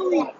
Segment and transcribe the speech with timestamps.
[0.00, 0.39] Holy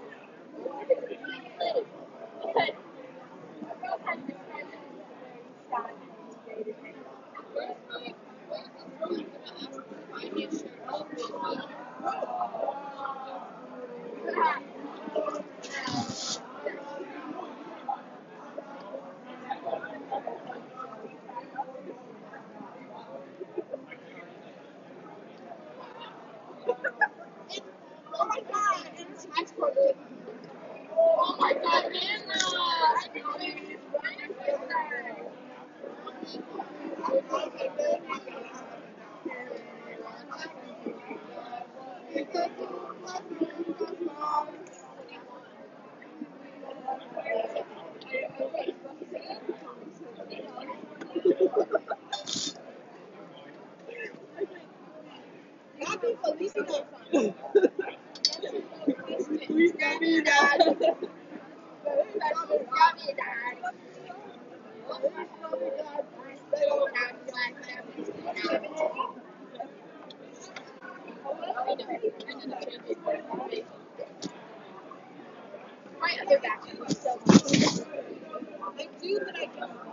[76.01, 76.41] My other.
[78.79, 79.90] I do, but I don't.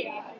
[0.00, 0.37] State.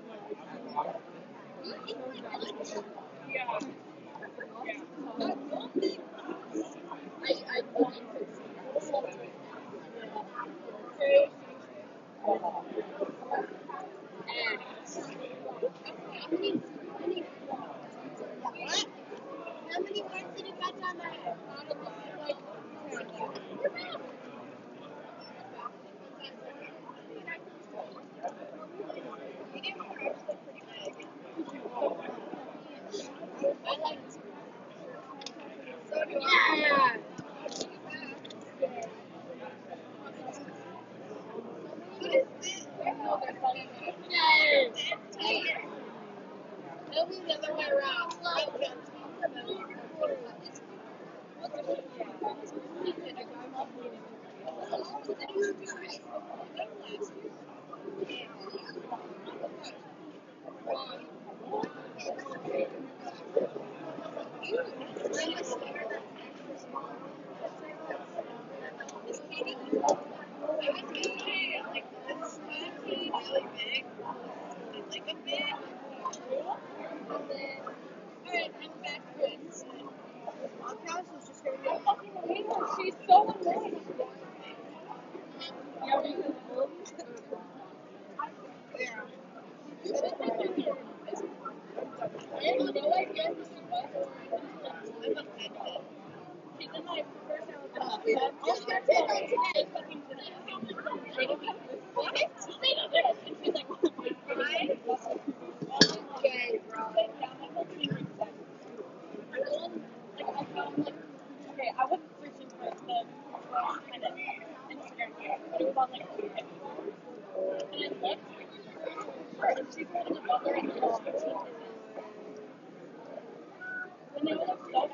[124.20, 124.87] and then you have to stop.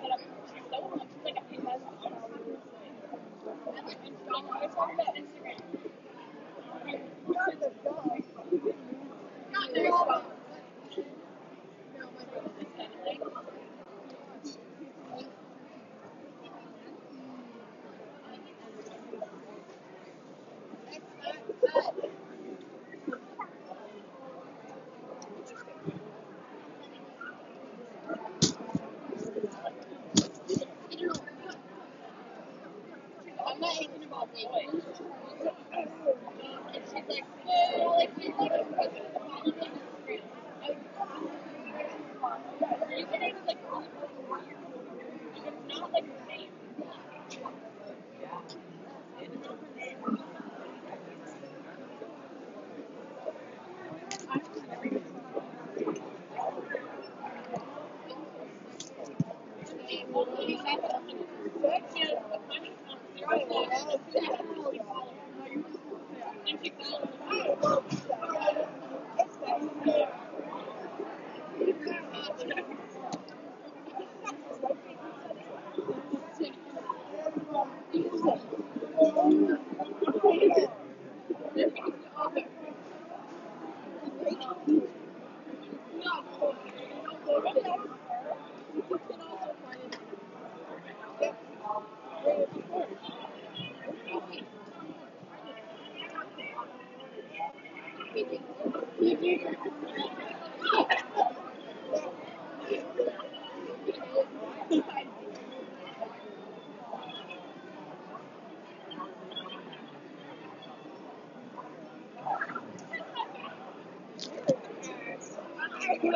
[116.04, 116.14] Should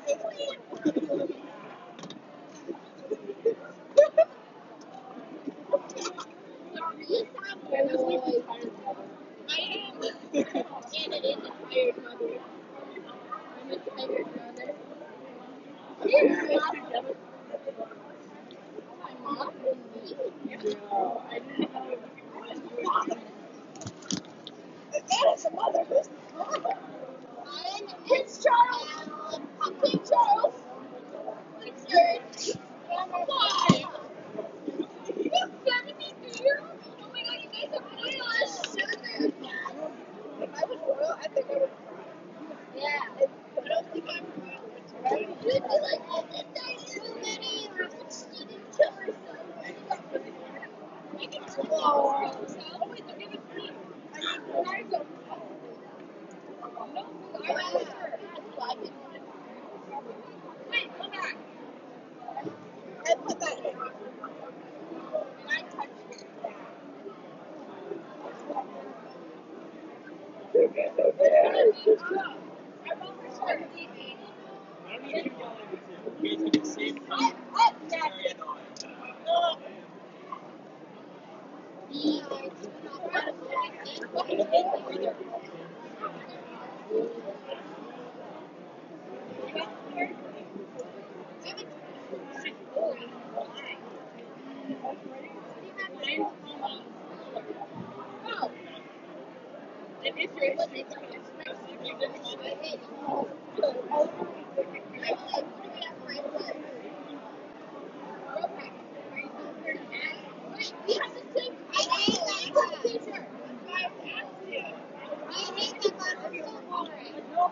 [0.05, 1.35] 本当に。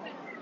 [0.02, 0.33] Boring.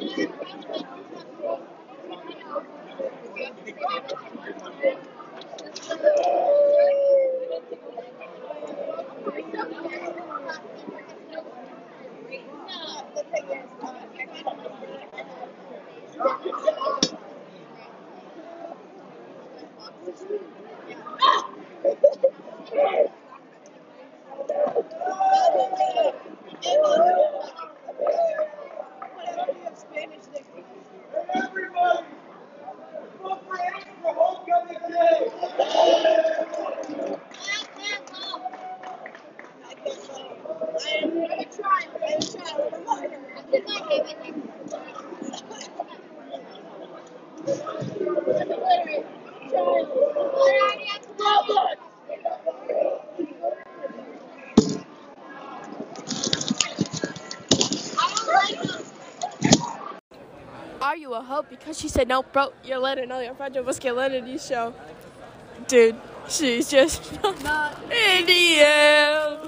[0.00, 0.27] gibi
[60.98, 61.42] you a hoe?
[61.48, 64.74] Because she said, no, bro, you're letting all your friends was que letting you show.
[65.66, 65.96] Dude,
[66.28, 67.12] she's just
[67.42, 69.38] not Indian.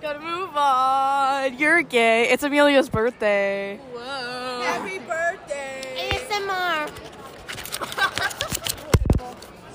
[0.00, 1.58] Gotta move on.
[1.58, 2.30] You're gay.
[2.30, 3.78] It's Amelia's birthday.
[3.92, 4.62] Whoa.
[4.62, 6.10] Happy birthday.
[6.10, 6.90] ASMR.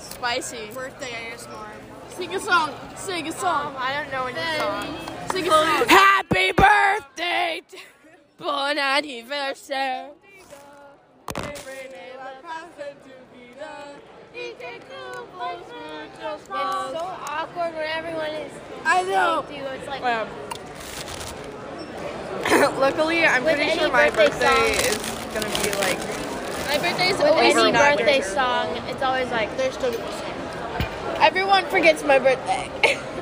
[0.00, 0.70] Spicy.
[0.74, 1.68] Birthday ASMR.
[2.10, 2.70] Sing a song.
[2.96, 3.74] Sing a song.
[3.78, 4.96] I don't know any song.
[5.30, 5.88] Sing a song.
[5.88, 7.62] Happy birthday.
[7.70, 7.76] to-
[8.38, 10.10] Bon anniversaire.
[16.48, 18.52] It's so awkward when everyone is.
[18.84, 19.44] I know.
[19.50, 20.02] you, It's like.
[22.78, 24.96] Luckily, I'm With pretty sure my birthday birthday is
[25.34, 25.98] gonna be like.
[26.68, 29.92] My birthday's With always any birthday song, it's always like they're still.
[31.20, 32.70] Everyone forgets my birthday.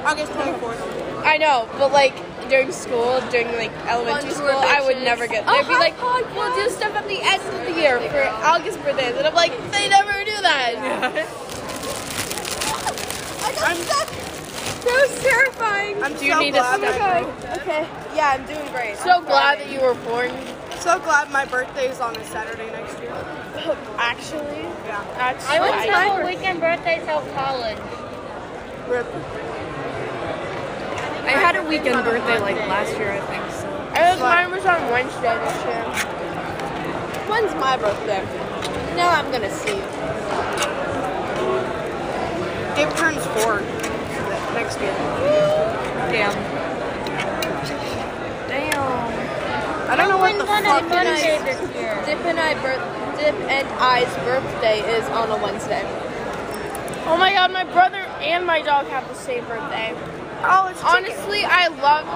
[0.05, 1.23] August 24th.
[1.25, 2.15] I know, but like
[2.49, 5.45] during school, during like elementary Fun school, I would never get.
[5.47, 8.23] Oh, They'd be hi, like, "We'll do stuff at the end of the year for
[8.45, 11.29] August birthdays," and I'm like, "They never do that."
[13.65, 13.77] I'm
[14.85, 16.03] That was terrifying.
[16.03, 16.93] I'm do you so need glad a my
[17.41, 17.61] step?
[17.63, 17.89] Okay.
[18.15, 18.97] Yeah, I'm doing great.
[18.99, 20.31] So glad that you were born.
[20.81, 23.13] So glad my birthday is on a Saturday next year.
[23.99, 25.03] Actually, Yeah.
[25.17, 26.17] that's I went right.
[26.17, 27.79] to a weekend birthday till college.
[28.89, 29.07] Rip.
[31.27, 33.43] I had a weekend birthday like last year, I think.
[33.53, 35.85] So I was, mine was on Wednesday this year.
[37.29, 38.23] When's my birthday?
[38.97, 39.81] Now I'm gonna see.
[42.77, 43.61] Gabe turns four
[44.53, 44.93] next year.
[46.13, 46.35] damn.
[48.49, 49.91] Damn.
[49.91, 51.61] I don't know what the When's fuck on it birthday is.
[51.61, 52.03] this year?
[52.05, 52.83] Dip and I birth
[53.19, 55.83] Dip and I's birthday is on a Wednesday.
[57.07, 59.95] Oh my god, my brother and my dog have the same birthday.
[60.47, 62.07] Oh, it's Honestly, I love.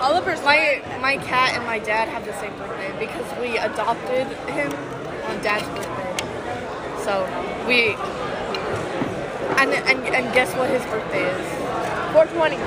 [0.00, 4.70] Oliver's My my cat and my dad have the same birthday because we adopted him
[5.24, 7.04] on dad's birthday.
[7.04, 7.24] So
[7.66, 7.94] we
[9.58, 11.46] and and, and guess what his birthday is?
[12.12, 12.58] 420.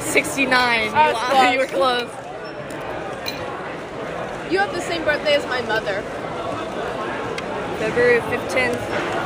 [0.00, 0.90] 69.
[0.94, 2.10] I was you were close.
[4.50, 6.02] You have the same birthday as my mother.
[7.78, 9.17] February 15th.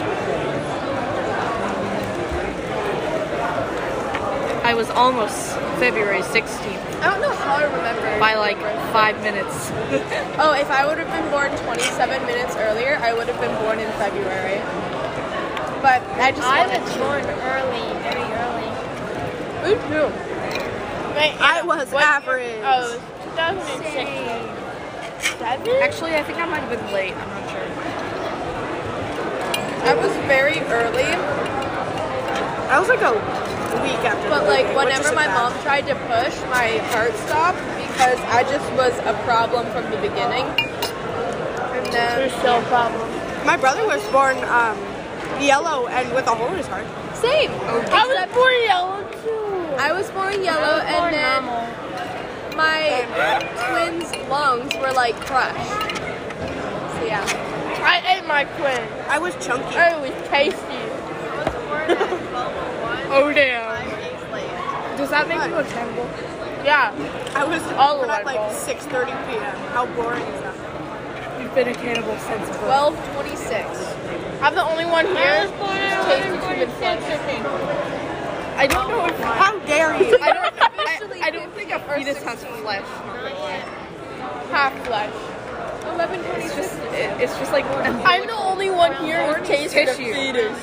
[4.73, 8.19] I was almost February 16th I don't know how to remember.
[8.19, 8.57] by like
[8.91, 9.71] five minutes.
[10.41, 13.79] Oh, if I would have been born 27 minutes earlier, I would have been born
[13.79, 14.65] in February.
[15.85, 16.99] But I just I wanted was to.
[17.05, 17.21] born
[17.53, 18.65] early, very early.
[19.61, 20.09] Me too.
[21.21, 22.65] Wait, I was what- average.
[22.65, 22.97] Oh,
[23.37, 25.37] 2006.
[25.37, 25.69] Seven?
[25.83, 27.13] Actually, I think I might have been late.
[27.13, 27.69] I'm not sure.
[29.85, 31.13] I was very early,
[32.73, 33.13] I was like a
[33.83, 34.29] week after.
[34.29, 35.53] but like birthday, which whenever my bad.
[35.53, 37.59] mom tried to push, my heart stopped
[37.89, 40.47] because I just was a problem from the beginning.
[41.77, 43.09] And then There's still a problem.
[43.47, 44.79] My brother was born um,
[45.43, 46.87] yellow and with a hole in his heart.
[47.17, 47.51] same.
[47.51, 49.77] I was born yellow too.
[49.79, 52.57] I was born yellow, I was and then normal.
[52.57, 53.03] my
[53.69, 55.71] twins' lungs were like crushed.
[56.97, 57.25] So yeah.
[57.85, 58.87] I ate my queen.
[59.09, 59.75] I was chunky.
[59.75, 60.81] It was tasty.
[63.14, 64.96] Oh damn.
[64.96, 66.05] Does that make you a cannibal?
[66.64, 66.92] Yeah.
[67.35, 68.57] I was All at like balls.
[68.66, 69.42] 6:30 p.m.
[69.72, 71.40] How boring is that?
[71.42, 72.96] You've been a cannibal since birth.
[72.96, 74.40] 1226.
[74.40, 75.44] I'm the only one here.
[75.44, 77.03] was born who at tastes human 11:46, flesh.
[78.57, 78.66] I.
[78.66, 80.18] Don't know if oh How dare you?
[80.22, 80.55] I don't.
[81.22, 82.87] I, I don't think a fetus has flesh.
[84.51, 85.12] Half flesh.
[85.85, 86.44] 1126.
[86.46, 86.79] It's just.
[86.94, 90.59] It, it's just like I'm the only one here who tastes a fetus.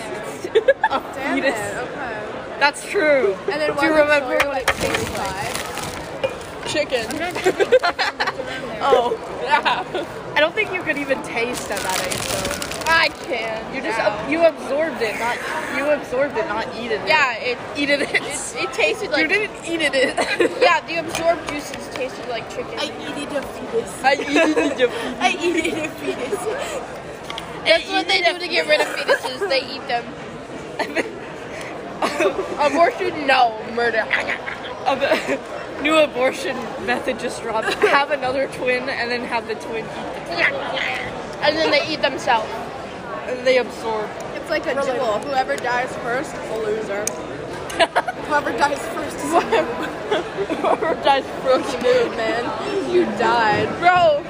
[0.90, 1.60] a Damn fetus.
[1.60, 1.78] it.
[1.78, 2.39] Okay.
[2.60, 3.36] That's true.
[3.50, 6.68] And then Do you remember like it tastes 65?
[6.68, 7.06] Chicken.
[8.82, 9.12] Oh,
[9.44, 10.06] Yeah.
[10.36, 12.70] I don't think you could even taste at that age though.
[12.92, 13.76] I can.
[13.76, 14.28] You just now.
[14.30, 15.38] you absorbed it, not
[15.78, 17.02] you absorbed it, not eat it.
[17.06, 18.02] Yeah, it eat it.
[18.02, 19.94] it, it tasted like you didn't eat it.
[20.62, 20.80] yeah.
[20.88, 22.72] The absorbed juices tasted like chicken.
[22.80, 24.04] I eated a fetus.
[24.04, 24.90] I eat it.
[25.20, 26.44] I eated a fetus.
[27.66, 29.50] That's what they do to get rid of fetuses.
[29.50, 31.16] They eat them.
[32.60, 33.60] Abortion, no.
[33.74, 34.06] Murder.
[34.86, 37.74] A new abortion method just dropped.
[37.76, 40.84] Have another twin and then have the twin eat the twin.
[41.44, 42.50] And then they eat themselves.
[43.28, 44.10] And they absorb.
[44.34, 45.20] It's like a duel.
[45.20, 47.06] Whoever dies first is a loser.
[48.26, 49.42] Whoever dies first is a
[50.56, 51.72] Whoever dies first.
[51.80, 52.92] Dude, man.
[52.92, 53.68] You died.
[53.80, 54.24] Bro,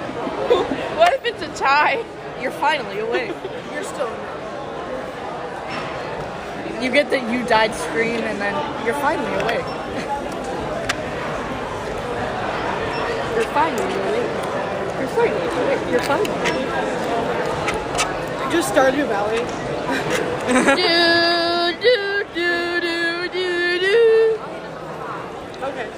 [0.98, 2.04] what if it's a tie?
[2.42, 3.34] You're finally awake.
[3.74, 4.10] You're still.
[6.82, 8.54] You get the you died screen and then
[8.86, 9.66] you're finally awake.
[13.36, 14.32] You're finally awake.
[14.98, 15.82] You're finally awake.
[15.92, 16.70] You're finally awake.
[18.54, 19.40] Just Stardew Valley.
[20.80, 23.98] do do do do do do.
[25.62, 25.90] Okay.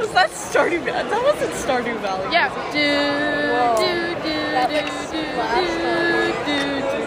[0.00, 1.08] Was that Stardew Valley?
[1.08, 2.32] That wasn't Stardew Valley.
[2.32, 2.48] Yeah.
[2.72, 4.34] Do do do
[4.68, 5.22] do do do
[6.44, 7.02] do do.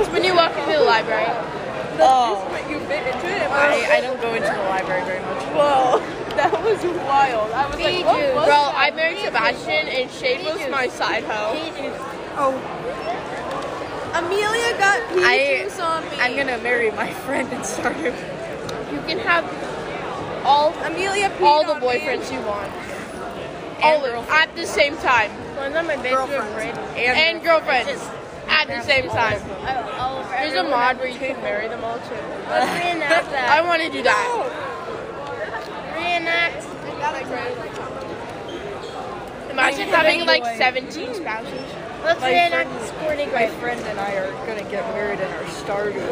[0.00, 1.26] It's when you walk into the library.
[1.98, 3.50] Oh, You bit into it.
[3.50, 5.42] I, I don't go into the library very much.
[5.54, 6.02] Whoa.
[6.36, 7.50] That was wild.
[7.52, 8.60] I was like, what was Bro.
[8.76, 11.56] I married Sebastian and Shane was my side hoe.
[12.36, 12.52] Oh.
[14.12, 16.10] Amelia got pea I- juice on me.
[16.20, 18.12] I'm gonna marry my friend and start him.
[18.92, 19.44] You can have
[20.44, 21.86] all Amelia peed all the on me.
[21.86, 22.70] boyfriends you want.
[23.82, 25.30] All of at the same time.
[25.56, 26.78] Girlfriends.
[26.96, 28.02] And girlfriends
[28.68, 29.40] at the same time.
[30.30, 32.14] There's a mod where you can marry them all too.
[32.14, 33.48] Reenact that.
[33.56, 34.26] I want to do that.
[35.96, 36.64] Reenact.
[39.50, 41.60] Imagine having like 17 spouses.
[42.04, 45.42] Let's My reenact friend- sporting My friend and I are gonna get married in our
[45.44, 46.02] Stardew.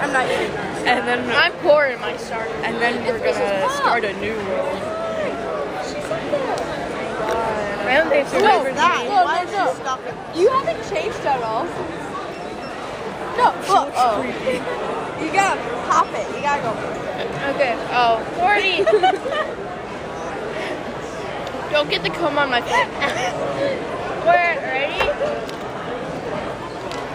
[0.00, 0.86] I'm not eating that.
[0.86, 2.50] And then I'm poor in my starter.
[2.64, 5.01] and then we're gonna start a new world.
[7.92, 8.40] I don't think so.
[8.40, 9.04] What is that?
[9.04, 10.00] No, Why no, no.
[10.40, 11.66] You haven't changed at all.
[13.36, 14.22] No, well, oh.
[15.20, 15.60] You gotta
[15.92, 16.24] pop it.
[16.34, 16.72] You gotta go.
[17.52, 17.76] Okay.
[17.92, 18.16] Oh.
[18.40, 18.88] 40.
[21.72, 22.72] Don't get the comb on my face.
[24.24, 24.96] We're ready?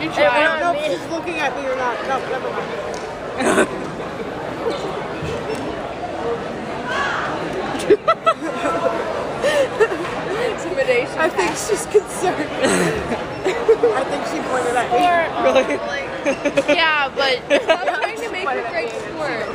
[0.03, 0.29] You try.
[0.29, 0.61] No, try.
[0.61, 1.97] no, she's looking at me or not.
[2.07, 2.51] No, never
[3.65, 3.81] mind.
[11.37, 12.49] think she's concerned.
[13.45, 14.97] I think she pointed at me.
[15.45, 15.79] Really?
[16.75, 19.31] Yeah, but I'm trying to make her great sport.
[19.31, 19.47] I'm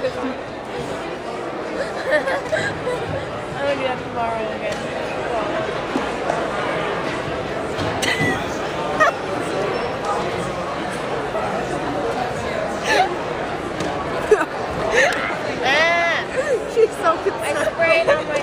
[3.59, 4.79] gonna do that tomorrow again.
[15.65, 16.25] Ah,
[16.75, 17.69] She's so I concerned.
[17.73, 18.42] sprayed on myself.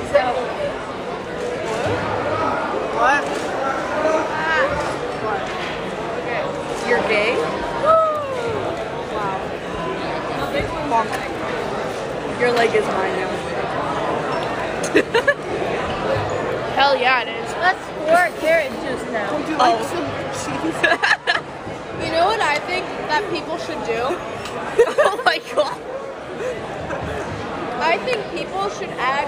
[7.09, 7.33] You're gay?
[10.89, 11.05] Wow.
[12.39, 13.29] Your leg is mine now.
[16.75, 17.51] Hell yeah, it is.
[17.57, 19.35] Let's squirt carrot juice now.
[19.35, 19.57] Would you oh.
[19.57, 20.05] like some
[20.37, 20.75] cheese?
[21.99, 23.99] You know what I think that people should do?
[25.03, 25.75] oh my god.
[27.83, 29.27] I think people should add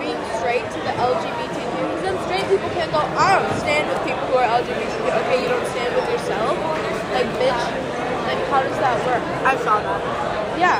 [0.00, 3.84] being straight to the LGBTQ because then straight people can go, oh, I don't stand
[3.92, 5.12] with people who are LGBTQ.
[5.12, 6.89] Okay, you don't stand with yourself?
[7.14, 7.62] Like, bitch.
[8.26, 9.22] Like, how does that work?
[9.44, 10.00] I saw that.
[10.58, 10.78] Yeah.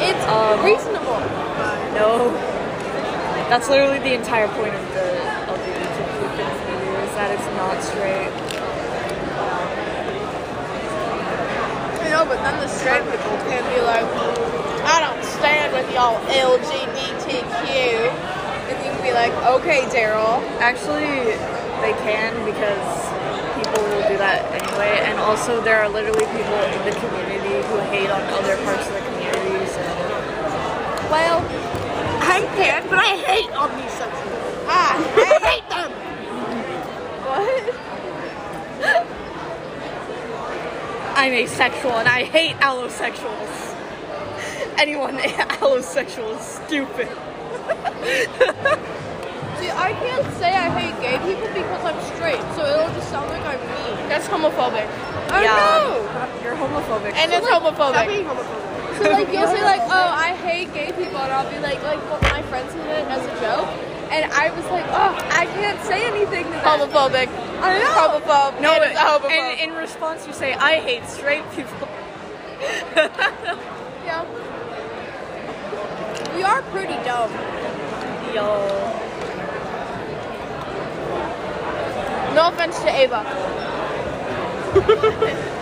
[0.00, 1.20] It's Um, reasonable.
[1.94, 2.30] No.
[3.48, 5.08] That's literally the entire point of the
[5.52, 8.32] LGBTQ community is that it's not straight.
[12.04, 14.04] You know, but then the straight people can be like,
[14.84, 17.62] I don't stand with y'all LGBTQ.
[18.68, 20.40] And you can be like, okay, Daryl.
[20.60, 21.36] Actually,
[21.84, 23.01] they can because
[23.72, 25.00] people will do that anyway.
[25.04, 28.92] And also, there are literally people in the community who hate on other parts of
[28.94, 29.66] the community.
[29.66, 29.80] So
[31.10, 31.40] Well,
[32.20, 34.64] I can, but I hate all omnisexuals.
[34.68, 35.90] ah, I hate them.
[37.26, 37.74] what?
[41.16, 43.74] I'm asexual and I hate allosexuals.
[44.78, 47.08] Anyone allosexual is stupid.
[49.62, 53.30] See, I can't say I hate gay people because I'm straight, so it'll just sound
[53.30, 54.08] like I'm mean.
[54.10, 54.90] That's homophobic.
[55.30, 55.54] I Yeah.
[55.54, 56.02] know.
[56.42, 57.14] You're homophobic.
[57.14, 58.06] And it's Stop homophobic.
[58.08, 58.98] being homophobic.
[58.98, 62.02] So like you'll say like, oh, I hate gay people, and I'll be like, like,
[62.10, 63.68] well, my friends said it as a joke,
[64.10, 66.64] and I was like, oh, I can't say anything to that.
[66.66, 67.28] Homophobic.
[67.62, 67.94] I know.
[68.18, 68.60] Homophobe.
[68.60, 69.30] no, It is a homophobe.
[69.30, 71.86] and in response, you say, "I hate straight people."
[74.04, 74.24] yeah.
[76.34, 77.30] We are pretty dumb.
[78.34, 79.11] Yo.
[82.34, 83.18] No offense to Ava.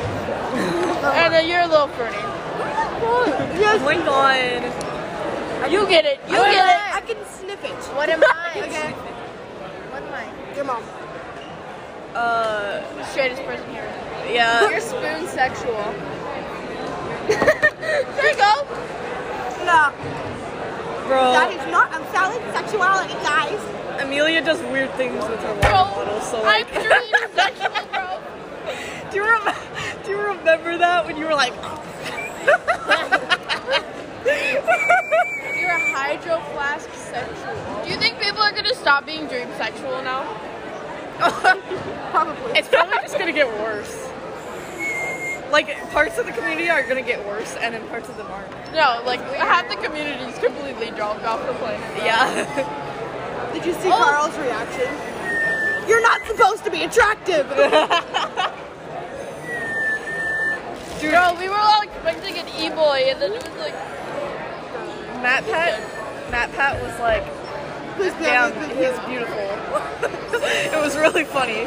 [1.15, 2.17] and then you're a little fruity.
[3.03, 5.71] Oh my god.
[5.71, 6.21] You get it.
[6.29, 6.95] You I get it.
[6.95, 7.75] I can sniff it.
[7.97, 8.27] What am I?
[8.61, 8.91] Okay.
[9.91, 10.55] What am I?
[10.57, 10.83] Your mom.
[12.15, 13.87] Uh, Straightest person here.
[14.31, 14.69] yeah.
[14.71, 15.75] You're spoon sexual.
[17.29, 18.67] there you go.
[19.65, 19.93] No,
[21.07, 23.61] Bro, that is not a valid sexuality, guys.
[24.11, 26.21] Amelia does weird things with her Bro, water bottle.
[26.23, 28.21] So I'm like, dream sexual, bro.
[29.09, 29.55] do you remember?
[30.05, 31.53] Do you remember that when you were like?
[31.59, 31.81] Oh.
[35.57, 37.85] You're a hydro flask sexual.
[37.85, 40.25] Do you think people are gonna stop being dream sexual now?
[42.11, 42.59] Probably.
[42.59, 44.09] It's probably just gonna get worse.
[45.53, 48.51] Like parts of the community are gonna get worse, and then parts of them aren't.
[48.73, 51.97] No, like half the community's completely dropped off the planet.
[51.99, 52.87] Yeah.
[53.53, 54.89] Did you see Carl's reaction?
[55.89, 57.49] You're not supposed to be attractive.
[61.01, 61.13] Dude.
[61.13, 63.75] Bro, we were all expecting an e-boy, and then it was like,
[65.23, 65.81] Matt Pat,
[66.31, 67.25] Matt Pat was like,
[68.01, 69.37] Please be damn, ugly, please he's be beautiful.
[70.73, 71.67] it was really funny.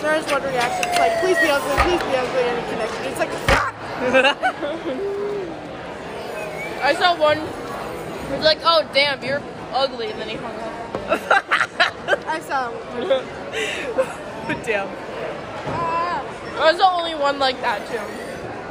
[0.00, 0.88] There's one reaction.
[0.88, 3.06] It's like, please be ugly, please be ugly, and it connected.
[3.10, 3.74] It's like, fuck.
[6.84, 7.38] I saw one.
[7.38, 9.42] It was like, oh damn, you're
[9.74, 12.24] ugly, and then he hung up.
[12.28, 13.04] I saw him.
[14.64, 14.88] damn.
[15.66, 16.22] Ah.
[16.56, 17.98] I was the only one like that too.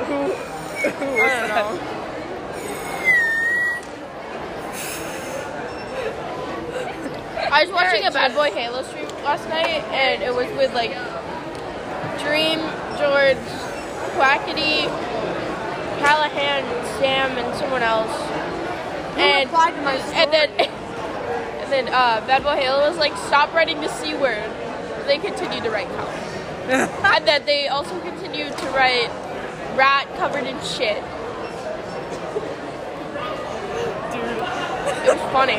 [0.06, 1.76] Who, who was I don't that?
[1.76, 1.94] know.
[7.52, 10.92] I was watching a Bad Boy Halo stream last night, and it was with like
[12.20, 12.60] Dream,
[12.98, 13.38] George,
[14.18, 14.90] Quackity,
[16.00, 16.64] Callahan,
[16.98, 18.10] Sam, and someone else.
[19.18, 20.50] And replied to my and then
[21.74, 22.56] and uh, Boy
[22.88, 24.50] was like, "Stop writing the c word."
[25.08, 26.08] They continued to write cow,
[27.16, 29.10] and then they also continued to write
[29.76, 31.04] rat covered in shit.
[34.14, 34.24] Dude.
[35.04, 35.58] It was funny.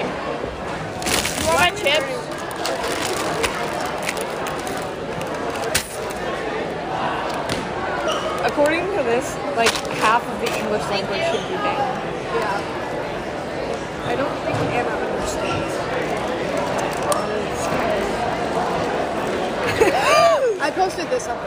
[1.41, 2.25] You want my chips?
[8.47, 12.15] According to this, like half of the English language should be banned.
[12.35, 12.85] Yeah.
[14.07, 15.84] I don't think Anna understands.
[20.61, 21.39] I posted this on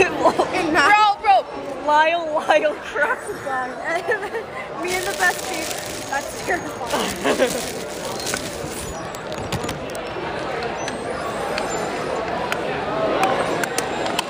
[0.00, 0.74] in.
[0.74, 1.44] Bro, bro.
[1.86, 3.18] Lyle, Lyle, crap.
[4.82, 5.64] Me and the bestie.
[6.10, 6.90] That's terrifying.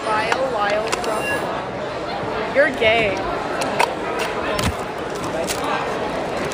[0.06, 2.54] Lyle, Lyle, crap.
[2.54, 3.16] You're gay.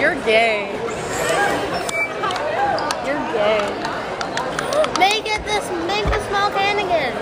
[0.00, 0.72] You're gay.
[3.06, 3.85] You're gay.
[5.46, 7.14] This, the small can again.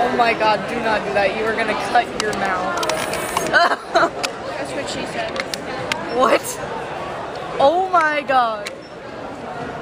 [0.00, 1.36] Oh my god, do not do that.
[1.36, 2.80] You are gonna cut your mouth.
[3.50, 5.30] That's what she said.
[6.16, 6.42] What?
[7.60, 8.70] Oh my god.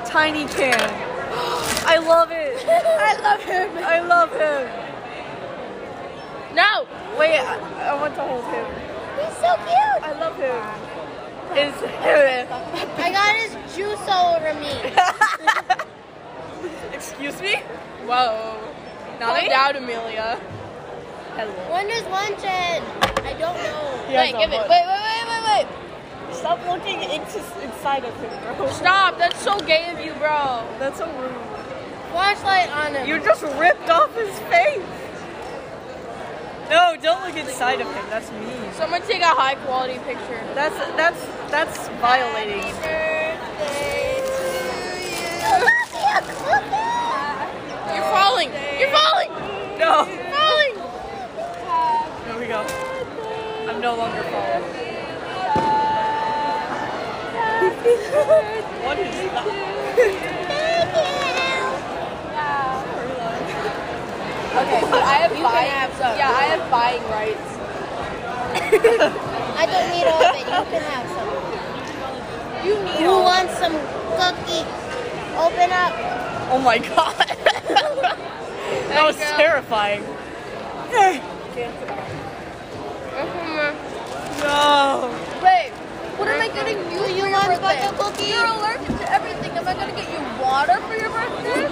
[0.07, 0.81] Tiny can.
[1.87, 2.67] I love it.
[2.69, 3.71] I love him.
[3.85, 4.69] I love him.
[6.57, 6.87] No.
[7.19, 8.67] Wait, I, I want to hold him.
[9.21, 10.03] He's so cute.
[10.03, 10.91] I love him.
[11.57, 11.75] Is
[12.99, 14.71] I got his juice all over me.
[17.01, 17.57] Excuse me?
[18.05, 18.61] Whoa.
[19.19, 19.49] Calm Nani?
[19.49, 20.39] down, Amelia.
[21.33, 21.73] Hello.
[21.73, 22.85] When does lunch end?
[23.25, 24.05] I don't know.
[24.07, 24.69] He has Wait, a give it.
[24.69, 26.35] Wait, wait, wait, wait, wait.
[26.37, 28.69] Stop looking into, inside of him, bro.
[28.69, 29.17] Stop.
[29.17, 30.63] That's so gay of you, bro.
[30.79, 31.33] That's so rude.
[32.13, 33.09] Flashlight on him.
[33.09, 34.85] You just ripped off his face.
[36.69, 38.05] No, don't look inside of him.
[38.11, 38.73] That's mean.
[38.75, 40.45] Someone take a high quality picture.
[40.55, 42.61] That's that's that's violating.
[46.21, 46.71] You're
[48.11, 48.51] falling.
[48.79, 49.31] You're falling.
[49.79, 50.07] No.
[50.07, 50.75] You're falling.
[52.27, 52.61] There we go.
[53.69, 54.65] I'm no longer falling.
[58.85, 59.15] what is
[64.51, 65.71] Okay, but I have You buying.
[65.71, 66.19] have some.
[66.19, 67.51] Yeah, I have buying rights.
[69.57, 70.43] I don't need all of it.
[70.43, 71.31] You can have some.
[72.67, 73.23] You need Who all.
[73.25, 73.73] wants some
[74.19, 74.67] cookie?
[75.39, 75.95] Open up.
[76.53, 77.30] Oh my god.
[77.75, 79.37] That was you go.
[79.37, 80.03] terrifying.
[84.41, 85.09] No.
[85.43, 85.71] Wait,
[86.17, 87.79] what am I getting you Do for you your want birthday?
[87.81, 88.25] special cookie?
[88.31, 89.51] You're allergic to everything.
[89.53, 91.69] Am I gonna get you water for your birthday?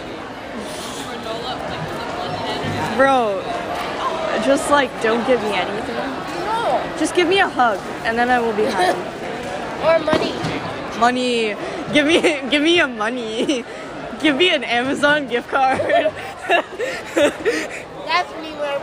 [2.96, 3.42] Bro,
[4.44, 5.96] just like don't give me anything.
[5.96, 6.82] No.
[6.98, 8.98] Just give me a hug and then I will be happy.
[9.78, 10.34] Or money.
[10.98, 11.54] money.
[11.94, 13.64] Give me give me a money.
[14.20, 15.78] Give me an Amazon gift card.
[16.48, 18.80] That's me where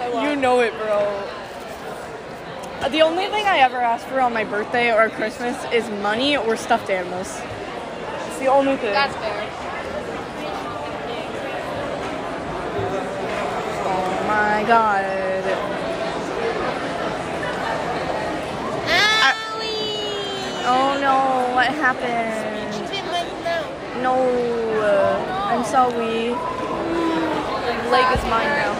[0.00, 0.30] I want.
[0.30, 1.28] you know it, bro.
[2.88, 6.56] The only thing I ever ask for on my birthday or Christmas is money or
[6.56, 7.40] stuffed animals.
[8.28, 8.92] It's the only thing.
[8.92, 9.50] That's fair.
[13.84, 15.04] oh my god.
[19.28, 20.64] Owie!
[20.66, 22.57] Oh no, what happened?
[24.02, 26.34] No, uh, I'm sorry.
[26.34, 28.74] Mm, Leg is mine now.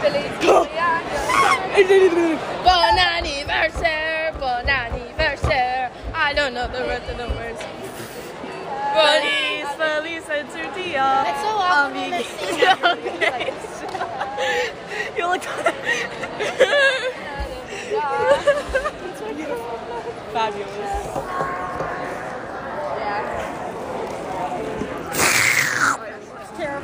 [2.64, 5.90] bon anniversaire, bon anniversaire.
[6.14, 7.62] I don't know the rest of the words.
[8.92, 11.24] Feliz, feliz tu dia.
[11.26, 11.94] It's so awesome.
[12.90, 13.52] Okay.
[15.16, 15.42] you look.
[20.32, 21.69] Fabulous.